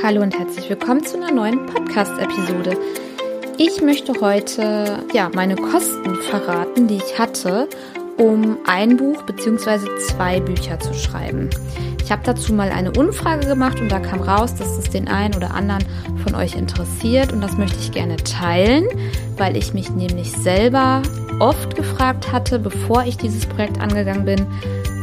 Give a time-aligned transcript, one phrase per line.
[0.00, 2.78] Hallo und herzlich willkommen zu einer neuen Podcast-Episode.
[3.56, 7.68] Ich möchte heute ja meine Kosten verraten, die ich hatte,
[8.16, 9.88] um ein Buch bzw.
[10.06, 11.50] zwei Bücher zu schreiben.
[12.00, 15.34] Ich habe dazu mal eine Umfrage gemacht und da kam raus, dass es den einen
[15.34, 15.84] oder anderen
[16.22, 18.86] von euch interessiert und das möchte ich gerne teilen,
[19.36, 21.02] weil ich mich nämlich selber
[21.40, 24.46] oft gefragt hatte, bevor ich dieses Projekt angegangen bin,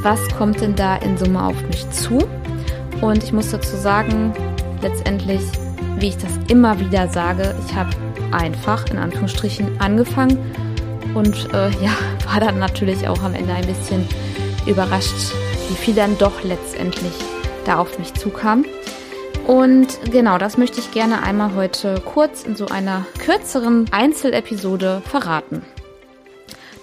[0.03, 2.19] was kommt denn da in Summe auf mich zu?
[3.01, 4.33] Und ich muss dazu sagen,
[4.81, 5.41] letztendlich,
[5.97, 7.89] wie ich das immer wieder sage, ich habe
[8.31, 10.37] einfach in Anführungsstrichen angefangen
[11.13, 11.91] und äh, ja,
[12.31, 14.07] war dann natürlich auch am Ende ein bisschen
[14.65, 15.33] überrascht,
[15.69, 17.13] wie viel dann doch letztendlich
[17.65, 18.65] da auf mich zukam.
[19.47, 25.61] Und genau, das möchte ich gerne einmal heute kurz in so einer kürzeren Einzelepisode verraten.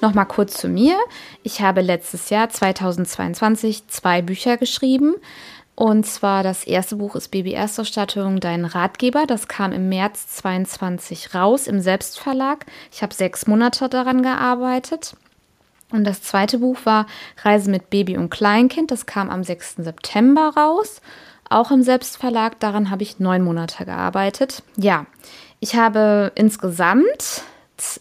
[0.00, 0.96] Nochmal kurz zu mir.
[1.42, 5.14] Ich habe letztes Jahr 2022 zwei Bücher geschrieben.
[5.82, 9.26] Und zwar das erste Buch ist Baby Erstausstattung, dein Ratgeber.
[9.26, 12.66] Das kam im März 22 raus im Selbstverlag.
[12.92, 15.16] Ich habe sechs Monate daran gearbeitet.
[15.90, 17.06] Und das zweite Buch war
[17.42, 18.92] Reise mit Baby und Kleinkind.
[18.92, 19.78] Das kam am 6.
[19.78, 21.00] September raus.
[21.50, 22.60] Auch im Selbstverlag.
[22.60, 24.62] Daran habe ich neun Monate gearbeitet.
[24.76, 25.06] Ja,
[25.58, 27.42] ich habe insgesamt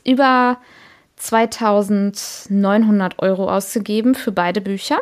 [0.04, 0.60] über
[1.16, 5.00] 2900 Euro ausgegeben für beide Bücher.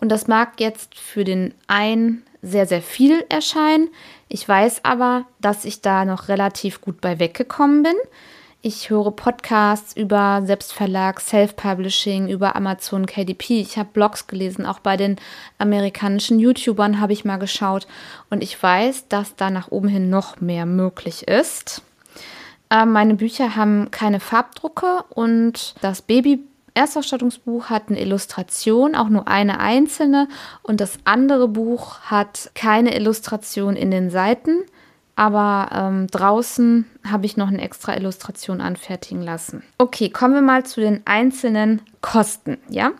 [0.00, 3.88] Und das mag jetzt für den einen sehr, sehr viel erscheinen.
[4.28, 7.94] Ich weiß aber, dass ich da noch relativ gut bei weggekommen bin.
[8.62, 13.60] Ich höre Podcasts über Selbstverlag, Self-Publishing, über Amazon KDP.
[13.60, 15.16] Ich habe Blogs gelesen, auch bei den
[15.58, 17.86] amerikanischen YouTubern habe ich mal geschaut.
[18.28, 21.82] Und ich weiß, dass da nach oben hin noch mehr möglich ist.
[22.70, 29.28] Ähm, meine Bücher haben keine Farbdrucke und das Baby Erstausstattungsbuch hat eine Illustration, auch nur
[29.28, 30.28] eine einzelne,
[30.62, 34.62] und das andere Buch hat keine Illustration in den Seiten,
[35.20, 39.62] aber ähm, draußen habe ich noch eine extra Illustration anfertigen lassen.
[39.76, 42.56] Okay, kommen wir mal zu den einzelnen Kosten.
[42.70, 42.92] Ja,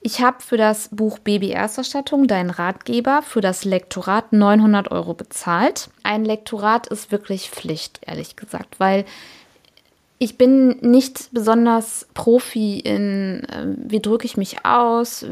[0.00, 5.90] ich habe für das Buch Baby Erstausstattung, dein Ratgeber, für das Lektorat 900 Euro bezahlt.
[6.02, 9.04] Ein Lektorat ist wirklich Pflicht, ehrlich gesagt, weil
[10.18, 15.24] ich bin nicht besonders Profi in, äh, wie drücke ich mich aus.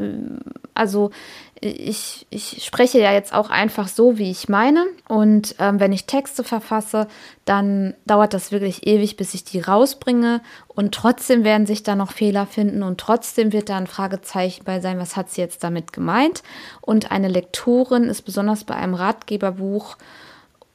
[0.73, 1.11] Also
[1.59, 4.85] ich, ich spreche ja jetzt auch einfach so, wie ich meine.
[5.07, 7.07] Und ähm, wenn ich Texte verfasse,
[7.45, 10.41] dann dauert das wirklich ewig, bis ich die rausbringe.
[10.67, 14.79] Und trotzdem werden sich da noch Fehler finden und trotzdem wird da ein Fragezeichen bei
[14.79, 16.43] sein, was hat sie jetzt damit gemeint.
[16.81, 19.97] Und eine Lektorin ist besonders bei einem Ratgeberbuch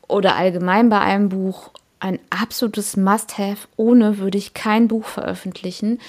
[0.09, 1.71] oder allgemein bei einem Buch
[2.03, 3.69] ein absolutes Must-Have.
[3.77, 6.01] Ohne würde ich kein Buch veröffentlichen,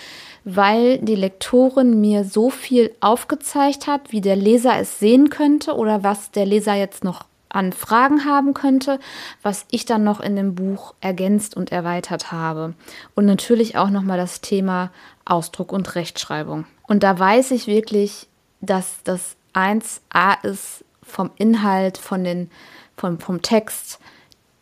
[0.44, 6.04] weil die Lektorin mir so viel aufgezeigt hat, wie der Leser es sehen könnte oder
[6.04, 9.00] was der Leser jetzt noch an Fragen haben könnte,
[9.44, 12.74] was ich dann noch in dem Buch ergänzt und erweitert habe.
[13.14, 14.92] Und natürlich auch nochmal das Thema
[15.26, 16.66] Ausdruck und Rechtschreibung.
[16.88, 18.28] Und da weiß ich wirklich,
[18.62, 22.50] dass das 1a ist vom Inhalt, von den,
[22.98, 24.00] vom, vom Text,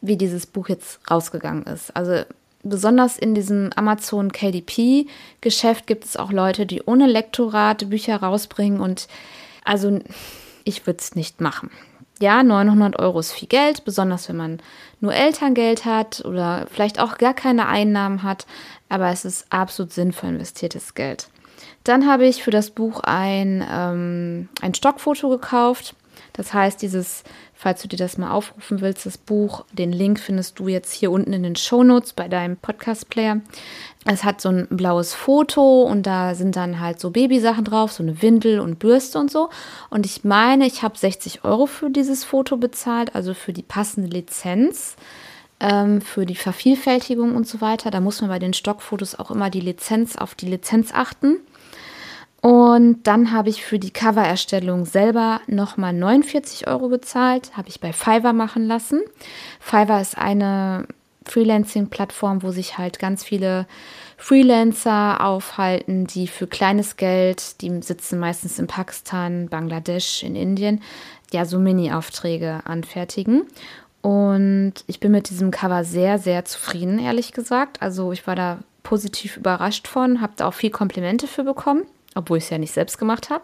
[0.01, 1.95] wie dieses Buch jetzt rausgegangen ist.
[1.95, 2.23] Also
[2.63, 9.07] besonders in diesem Amazon KDP-Geschäft gibt es auch Leute, die ohne Lektorat Bücher rausbringen und
[9.63, 10.00] also
[10.63, 11.69] ich würde es nicht machen.
[12.19, 14.59] Ja, 900 Euro ist viel Geld, besonders wenn man
[15.00, 18.45] nur Elterngeld hat oder vielleicht auch gar keine Einnahmen hat,
[18.89, 21.29] aber es ist absolut sinnvoll investiertes Geld.
[21.83, 25.95] Dann habe ich für das Buch ein, ähm, ein Stockfoto gekauft.
[26.34, 30.59] Das heißt, dieses, falls du dir das mal aufrufen willst, das Buch, den Link findest
[30.59, 33.42] du jetzt hier unten in den Shownotes bei deinem Podcast-Player.
[34.06, 38.03] Es hat so ein blaues Foto und da sind dann halt so Babysachen drauf, so
[38.03, 39.50] eine Windel und Bürste und so.
[39.90, 44.09] Und ich meine, ich habe 60 Euro für dieses Foto bezahlt, also für die passende
[44.09, 44.96] Lizenz
[45.62, 47.92] ähm, für die Vervielfältigung und so weiter.
[47.92, 51.38] Da muss man bei den Stockfotos auch immer die Lizenz auf die Lizenz achten.
[52.41, 57.94] Und dann habe ich für die Covererstellung selber nochmal 49 Euro bezahlt, habe ich bei
[57.94, 59.01] Fiverr machen lassen.
[59.60, 60.88] Fiverr ist eine
[61.25, 63.68] Freelancing-Plattform, wo sich halt ganz viele
[64.18, 70.81] Freelancer aufhalten, die für kleines Geld, die sitzen meistens in Pakistan, Bangladesch, in Indien,
[71.31, 73.44] ja, so Mini-Aufträge anfertigen.
[74.01, 77.83] Und ich bin mit diesem Cover sehr, sehr zufrieden, ehrlich gesagt.
[77.83, 81.83] Also ich war da positiv überrascht von, habe da auch viel Komplimente für bekommen
[82.16, 83.44] obwohl ich es ja nicht selbst gemacht habe.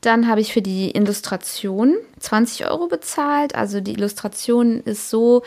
[0.00, 3.54] Dann habe ich für die Illustration 20 Euro bezahlt.
[3.54, 5.42] Also die Illustration ist so,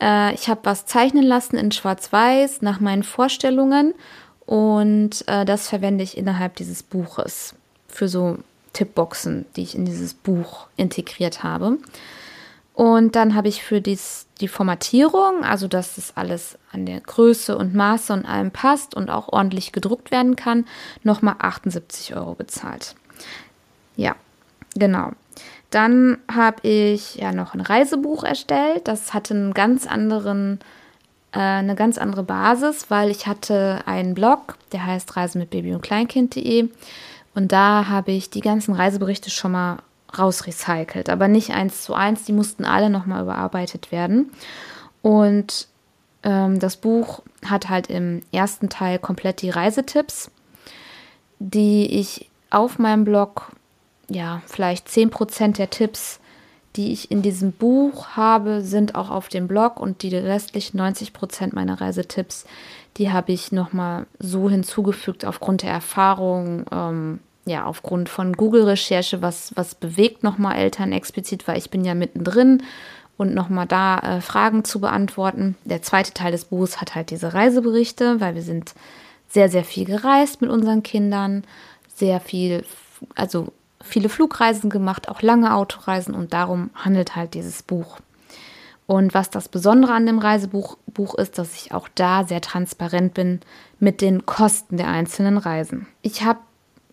[0.00, 3.94] äh, ich habe was zeichnen lassen in Schwarz-Weiß nach meinen Vorstellungen
[4.44, 7.54] und äh, das verwende ich innerhalb dieses Buches
[7.86, 8.38] für so
[8.72, 11.78] Tippboxen, die ich in dieses Buch integriert habe.
[12.74, 17.56] Und dann habe ich für dies, die Formatierung, also dass das alles an der Größe
[17.56, 20.64] und Maße und allem passt und auch ordentlich gedruckt werden kann,
[21.02, 22.94] nochmal 78 Euro bezahlt.
[23.96, 24.16] Ja,
[24.74, 25.12] genau.
[25.70, 28.88] Dann habe ich ja noch ein Reisebuch erstellt.
[28.88, 30.60] Das hatte einen ganz anderen,
[31.32, 35.74] äh, eine ganz andere Basis, weil ich hatte einen Blog, der heißt reise mit Baby
[35.74, 36.68] und Kleinkind.de.
[37.34, 39.78] Und da habe ich die ganzen Reiseberichte schon mal
[40.18, 42.24] rausrecycelt, aber nicht eins zu eins.
[42.24, 44.32] Die mussten alle nochmal überarbeitet werden.
[45.02, 45.68] Und
[46.22, 50.30] ähm, das Buch hat halt im ersten Teil komplett die Reisetipps,
[51.38, 53.52] die ich auf meinem Blog,
[54.08, 56.20] ja, vielleicht 10% der Tipps,
[56.76, 61.54] die ich in diesem Buch habe, sind auch auf dem Blog und die restlichen 90%
[61.54, 62.46] meiner Reisetipps,
[62.96, 69.52] die habe ich nochmal so hinzugefügt aufgrund der Erfahrung, ähm, ja, aufgrund von Google-Recherche, was,
[69.56, 72.62] was bewegt nochmal Eltern explizit, weil ich bin ja mittendrin
[73.16, 75.56] und nochmal da äh, Fragen zu beantworten.
[75.64, 78.74] Der zweite Teil des Buches hat halt diese Reiseberichte, weil wir sind
[79.28, 81.44] sehr, sehr viel gereist mit unseren Kindern,
[81.94, 82.64] sehr viel,
[83.14, 83.48] also
[83.80, 87.98] viele Flugreisen gemacht, auch lange Autoreisen und darum handelt halt dieses Buch.
[88.86, 93.14] Und was das Besondere an dem Reisebuch Buch ist, dass ich auch da sehr transparent
[93.14, 93.40] bin
[93.78, 95.86] mit den Kosten der einzelnen Reisen.
[96.02, 96.40] Ich habe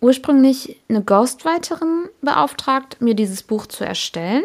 [0.02, 4.44] ursprünglich eine Ghostwriterin beauftragt, mir dieses Buch zu erstellen.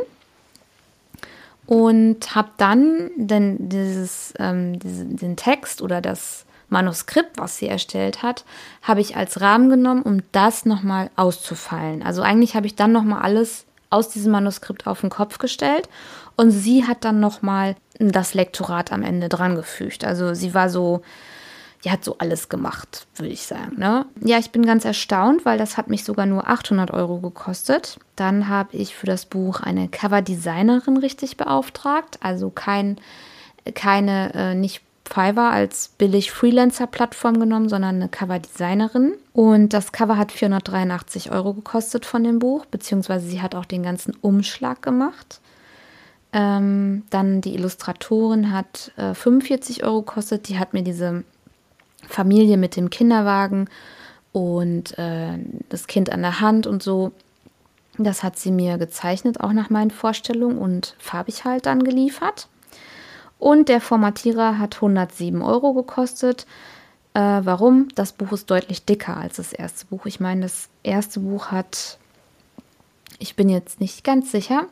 [1.67, 8.23] Und habe dann den, dieses, ähm, diesen, den Text oder das Manuskript, was sie erstellt
[8.23, 8.45] hat,
[8.83, 12.03] habe ich als Rahmen genommen, um das nochmal auszufallen.
[12.03, 15.89] Also eigentlich habe ich dann nochmal alles aus diesem Manuskript auf den Kopf gestellt
[16.37, 20.05] und sie hat dann nochmal das Lektorat am Ende dran gefügt.
[20.05, 21.03] Also sie war so
[21.85, 23.79] die hat so alles gemacht, würde ich sagen.
[23.79, 24.07] Ne?
[24.23, 27.99] Ja, ich bin ganz erstaunt, weil das hat mich sogar nur 800 Euro gekostet.
[28.17, 32.97] Dann habe ich für das Buch eine Coverdesignerin richtig beauftragt, also kein,
[33.75, 39.15] keine, äh, nicht Fiverr als billig Freelancer-Plattform genommen, sondern eine Coverdesignerin.
[39.35, 43.83] Und das Cover hat 483 Euro gekostet von dem Buch, beziehungsweise sie hat auch den
[43.83, 45.41] ganzen Umschlag gemacht.
[46.33, 50.49] Ähm, dann die Illustratorin hat äh, 45 Euro gekostet.
[50.49, 51.25] Die hat mir diese
[52.09, 53.69] Familie mit dem Kinderwagen
[54.33, 57.13] und äh, das Kind an der Hand und so.
[57.97, 62.49] Das hat sie mir gezeichnet, auch nach meinen Vorstellungen und farbig halt dann geliefert.
[63.39, 66.47] Und der Formatierer hat 107 Euro gekostet.
[67.15, 67.89] Äh, warum?
[67.95, 70.07] Das Buch ist deutlich dicker als das erste Buch.
[70.07, 71.99] Ich meine, das erste Buch hat,
[73.19, 74.67] ich bin jetzt nicht ganz sicher,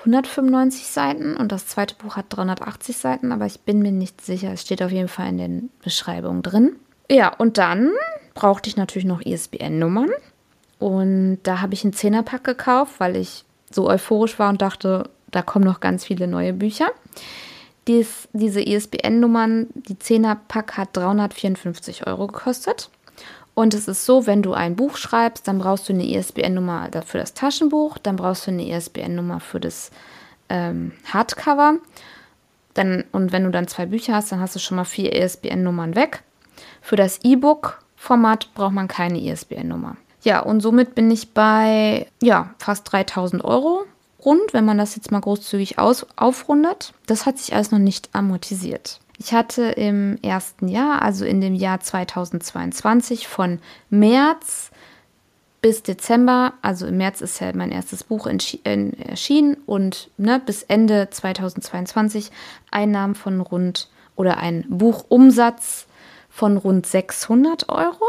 [0.00, 4.52] 195 Seiten und das zweite Buch hat 380 Seiten, aber ich bin mir nicht sicher.
[4.52, 6.76] Es steht auf jeden Fall in den Beschreibungen drin.
[7.10, 7.92] Ja, und dann
[8.34, 10.10] brauchte ich natürlich noch ISBN-Nummern.
[10.78, 15.42] Und da habe ich einen Zehnerpack gekauft, weil ich so euphorisch war und dachte, da
[15.42, 16.90] kommen noch ganz viele neue Bücher.
[17.86, 22.90] Dies, diese ISBN-Nummern, die Zehnerpack hat 354 Euro gekostet.
[23.54, 27.18] Und es ist so, wenn du ein Buch schreibst, dann brauchst du eine ISBN-Nummer für
[27.18, 29.90] das Taschenbuch, dann brauchst du eine ISBN-Nummer für das
[30.48, 31.78] ähm, Hardcover.
[32.74, 35.96] Dann, und wenn du dann zwei Bücher hast, dann hast du schon mal vier ISBN-Nummern
[35.96, 36.22] weg.
[36.80, 39.96] Für das E-Book-Format braucht man keine ISBN-Nummer.
[40.22, 43.84] Ja, und somit bin ich bei ja, fast 3000 Euro
[44.24, 46.92] rund, wenn man das jetzt mal großzügig aus, aufrundet.
[47.06, 49.00] Das hat sich alles noch nicht amortisiert.
[49.22, 53.58] Ich hatte im ersten Jahr, also in dem Jahr 2022, von
[53.90, 54.70] März
[55.60, 61.10] bis Dezember, also im März ist ja mein erstes Buch erschienen und ne, bis Ende
[61.10, 62.30] 2022
[62.70, 65.86] Einnahmen von rund oder ein Buchumsatz
[66.30, 68.06] von rund 600 Euro.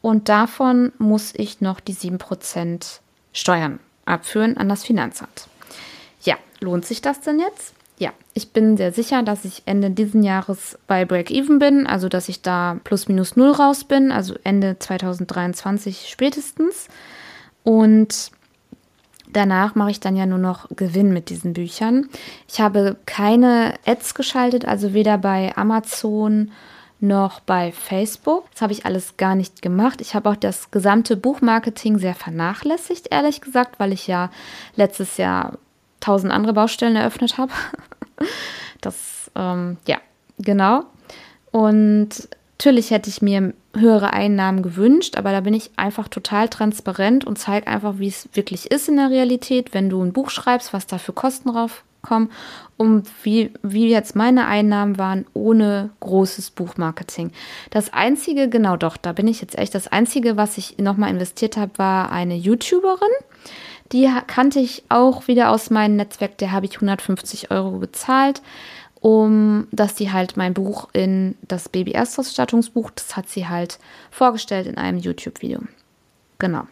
[0.00, 3.00] Und davon muss ich noch die 7%
[3.34, 5.46] Steuern abführen an das Finanzamt.
[6.22, 7.74] Ja, lohnt sich das denn jetzt?
[8.02, 12.28] Ja, ich bin sehr sicher, dass ich Ende diesen Jahres bei Break-Even bin, also dass
[12.28, 16.88] ich da plus minus null raus bin, also Ende 2023 spätestens.
[17.62, 18.32] Und
[19.32, 22.08] danach mache ich dann ja nur noch Gewinn mit diesen Büchern.
[22.48, 26.50] Ich habe keine Ads geschaltet, also weder bei Amazon
[26.98, 28.50] noch bei Facebook.
[28.50, 30.00] Das habe ich alles gar nicht gemacht.
[30.00, 34.28] Ich habe auch das gesamte Buchmarketing sehr vernachlässigt, ehrlich gesagt, weil ich ja
[34.74, 35.56] letztes Jahr
[36.00, 37.52] tausend andere Baustellen eröffnet habe.
[38.80, 39.98] Das, ähm, ja,
[40.38, 40.84] genau.
[41.50, 47.24] Und natürlich hätte ich mir höhere Einnahmen gewünscht, aber da bin ich einfach total transparent
[47.24, 50.72] und zeige einfach, wie es wirklich ist in der Realität, wenn du ein Buch schreibst,
[50.72, 52.30] was da für Kosten draufkommen
[52.76, 57.32] und wie, wie jetzt meine Einnahmen waren ohne großes Buchmarketing.
[57.70, 61.56] Das einzige, genau doch, da bin ich jetzt echt, das einzige, was ich nochmal investiert
[61.56, 63.10] habe, war eine YouTuberin
[63.92, 66.38] Die kannte ich auch wieder aus meinem Netzwerk.
[66.38, 68.42] Der habe ich 150 Euro gezahlt,
[69.00, 73.78] um dass die halt mein Buch in das Baby-Erstausstattungsbuch, das hat sie halt
[74.10, 75.60] vorgestellt in einem YouTube-Video.
[76.38, 76.66] Genau.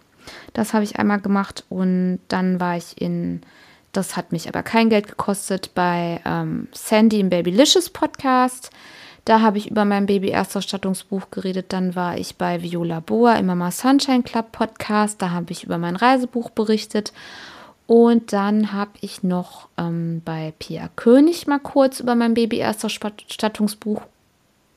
[0.53, 3.43] Das habe ich einmal gemacht und dann war ich in,
[3.93, 8.71] das hat mich aber kein Geld gekostet, bei ähm, Sandy im Babylicious Podcast.
[9.25, 11.73] Da habe ich über mein Baby-Erstausstattungsbuch geredet.
[11.73, 15.21] Dann war ich bei Viola Boa im Mama Sunshine Club Podcast.
[15.21, 17.12] Da habe ich über mein Reisebuch berichtet.
[17.87, 24.03] Und dann habe ich noch ähm, bei Pia König mal kurz über mein Baby-Erstausstattungsbuch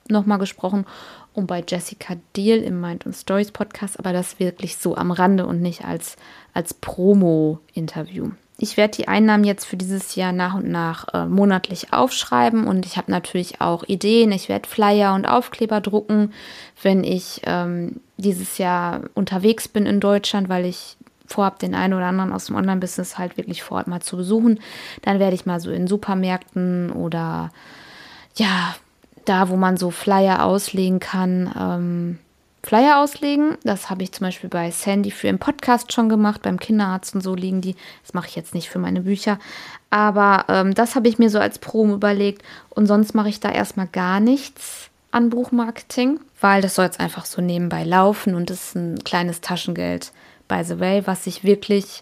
[0.10, 0.86] nochmal gesprochen
[1.34, 5.46] und bei Jessica Deal im Mind und Stories Podcast, aber das wirklich so am Rande
[5.46, 6.16] und nicht als,
[6.54, 8.32] als Promo-Interview.
[8.58, 12.86] Ich werde die Einnahmen jetzt für dieses Jahr nach und nach äh, monatlich aufschreiben und
[12.86, 14.32] ich habe natürlich auch Ideen.
[14.32, 16.34] Ich werde Flyer und Aufkleber drucken,
[16.82, 22.06] wenn ich ähm, dieses Jahr unterwegs bin in Deutschland, weil ich vorhabe, den einen oder
[22.06, 24.60] anderen aus dem Online-Business halt wirklich vor Ort mal zu besuchen.
[25.02, 27.50] Dann werde ich mal so in Supermärkten oder
[28.36, 28.76] ja,
[29.26, 32.20] da, wo man so Flyer auslegen kann, ähm,
[32.66, 33.58] Flyer auslegen.
[33.64, 37.22] Das habe ich zum Beispiel bei Sandy für im Podcast schon gemacht, beim Kinderarzt und
[37.22, 37.76] so liegen die.
[38.04, 39.38] Das mache ich jetzt nicht für meine Bücher.
[39.90, 42.42] Aber ähm, das habe ich mir so als Promo überlegt.
[42.70, 47.26] Und sonst mache ich da erstmal gar nichts an Buchmarketing, weil das soll jetzt einfach
[47.26, 50.12] so nebenbei laufen und das ist ein kleines Taschengeld,
[50.48, 52.02] by the way, was ich wirklich,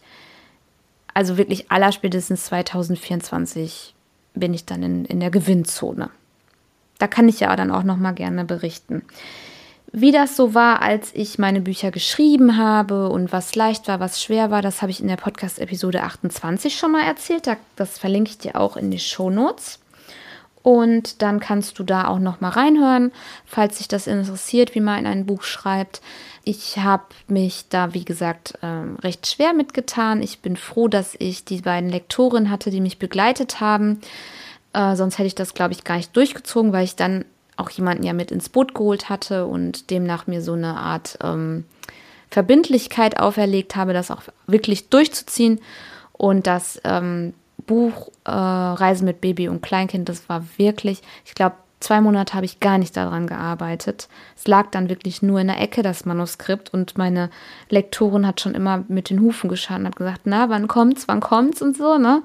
[1.13, 3.93] also wirklich allerspätestens 2024
[4.33, 6.09] bin ich dann in, in der Gewinnzone.
[6.99, 9.03] Da kann ich ja dann auch noch mal gerne berichten.
[9.93, 14.21] Wie das so war, als ich meine Bücher geschrieben habe und was leicht war, was
[14.21, 17.49] schwer war, das habe ich in der Podcast-Episode 28 schon mal erzählt.
[17.75, 19.79] Das verlinke ich dir auch in die Show Notes.
[20.63, 23.11] Und dann kannst du da auch noch mal reinhören,
[23.45, 26.01] falls dich das interessiert, wie man ein Buch schreibt.
[26.43, 30.21] Ich habe mich da, wie gesagt, ähm, recht schwer mitgetan.
[30.21, 34.01] Ich bin froh, dass ich die beiden Lektorinnen hatte, die mich begleitet haben.
[34.73, 37.25] Äh, sonst hätte ich das, glaube ich, gar nicht durchgezogen, weil ich dann
[37.61, 41.65] auch jemanden ja mit ins Boot geholt hatte und demnach mir so eine Art ähm,
[42.29, 45.59] Verbindlichkeit auferlegt habe, das auch wirklich durchzuziehen.
[46.13, 47.33] Und das ähm,
[47.65, 52.45] Buch äh, Reisen mit Baby und Kleinkind, das war wirklich, ich glaube, zwei Monate habe
[52.45, 54.07] ich gar nicht daran gearbeitet.
[54.37, 56.73] Es lag dann wirklich nur in der Ecke, das Manuskript.
[56.73, 57.29] Und meine
[57.69, 61.19] Lektorin hat schon immer mit den Hufen geschaut und hat gesagt, na, wann kommt's, wann
[61.19, 62.21] kommt's und so, ne?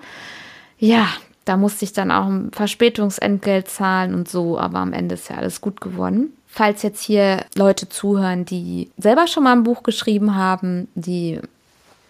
[0.78, 1.08] Ja,
[1.46, 5.36] da musste ich dann auch ein Verspätungsentgelt zahlen und so, aber am Ende ist ja
[5.36, 6.36] alles gut geworden.
[6.48, 11.40] Falls jetzt hier Leute zuhören, die selber schon mal ein Buch geschrieben haben, die,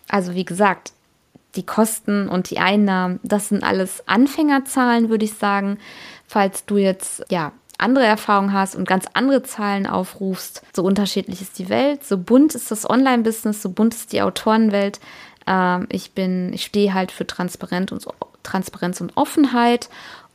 [0.09, 0.93] also wie gesagt,
[1.55, 5.78] die Kosten und die Einnahmen, das sind alles Anfängerzahlen, würde ich sagen.
[6.26, 11.59] Falls du jetzt, ja, andere Erfahrungen hast und ganz andere Zahlen aufrufst, so unterschiedlich ist
[11.59, 14.99] die Welt, so bunt ist das Online-Business, so bunt ist die Autorenwelt.
[15.47, 18.07] Ähm, ich bin, ich stehe halt für Transparenz und,
[18.47, 19.88] Transparenz und Offenheit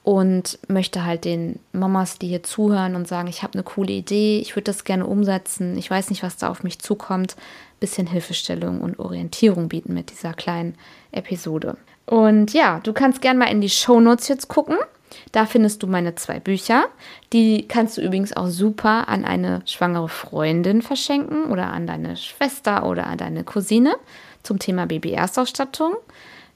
[0.03, 4.39] und möchte halt den Mamas, die hier zuhören und sagen, ich habe eine coole Idee,
[4.39, 7.36] ich würde das gerne umsetzen, ich weiß nicht, was da auf mich zukommt,
[7.80, 10.75] bisschen Hilfestellung und Orientierung bieten mit dieser kleinen
[11.12, 11.77] Episode.
[12.06, 14.77] Und ja, du kannst gerne mal in die Show Notes jetzt gucken.
[15.32, 16.86] Da findest du meine zwei Bücher.
[17.34, 22.86] Die kannst du übrigens auch super an eine schwangere Freundin verschenken oder an deine Schwester
[22.86, 23.96] oder an deine Cousine
[24.44, 25.96] zum Thema Baby-Erstausstattung.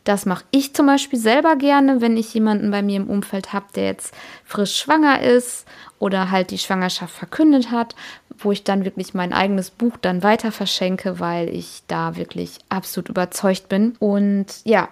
[0.05, 3.65] Das mache ich zum Beispiel selber gerne, wenn ich jemanden bei mir im Umfeld habe,
[3.75, 4.13] der jetzt
[4.45, 5.65] frisch schwanger ist
[5.99, 7.95] oder halt die Schwangerschaft verkündet hat,
[8.37, 13.09] wo ich dann wirklich mein eigenes Buch dann weiter verschenke, weil ich da wirklich absolut
[13.09, 13.95] überzeugt bin.
[13.99, 14.89] Und ja,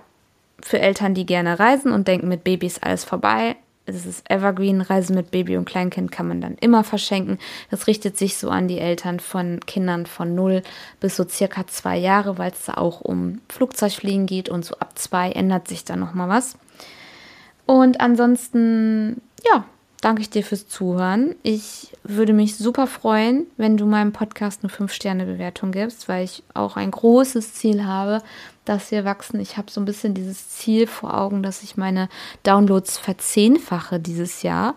[0.62, 3.56] für Eltern, die gerne reisen und denken, mit Babys alles vorbei,
[3.86, 7.38] es ist Evergreen, Reise mit Baby und Kleinkind kann man dann immer verschenken.
[7.70, 10.62] Das richtet sich so an die Eltern von Kindern von 0
[11.00, 14.98] bis so circa zwei Jahre, weil es da auch um Flugzeugfliegen geht und so ab
[14.98, 16.58] zwei ändert sich da nochmal was.
[17.66, 19.66] Und ansonsten, ja,
[20.04, 21.36] danke ich dir fürs Zuhören.
[21.44, 26.76] Ich würde mich super freuen, wenn du meinem Podcast eine 5-Sterne-Bewertung gibst, weil ich auch
[26.76, 28.22] ein großes Ziel habe,
[28.66, 29.40] dass wir wachsen.
[29.40, 32.10] Ich habe so ein bisschen dieses Ziel vor Augen, dass ich meine
[32.44, 34.76] Downloads verzehnfache dieses Jahr.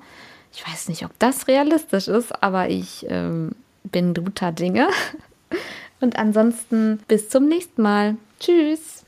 [0.53, 3.53] Ich weiß nicht, ob das realistisch ist, aber ich ähm,
[3.85, 4.89] bin guter Dinge.
[6.01, 8.17] Und ansonsten bis zum nächsten Mal.
[8.39, 9.06] Tschüss.